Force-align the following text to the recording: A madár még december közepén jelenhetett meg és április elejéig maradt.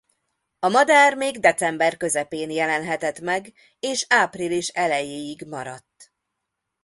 A 0.59 0.67
madár 0.67 1.15
még 1.15 1.39
december 1.39 1.97
közepén 1.97 2.49
jelenhetett 2.51 3.19
meg 3.19 3.53
és 3.79 4.05
április 4.09 4.67
elejéig 4.67 5.45
maradt. 5.47 6.13